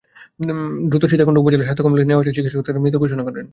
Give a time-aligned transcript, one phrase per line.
[0.89, 3.45] দ্রুত সীতাকুণ্ড উপজেলা স্বাস্থ্য কমপ্লেক্সে নেওয়া হলে চিকিৎসক তাকে মৃত ঘোষণা করেন।